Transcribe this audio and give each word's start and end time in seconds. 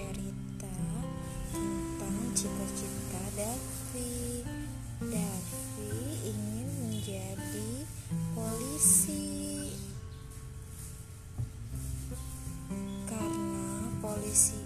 bercerita 0.00 0.76
tentang 1.52 2.16
cita-cita 2.32 3.20
Davi. 3.36 4.40
Davi 5.00 5.92
ingin 6.24 6.68
menjadi 6.88 7.84
polisi 8.32 9.76
karena 13.04 13.92
polisi 14.00 14.59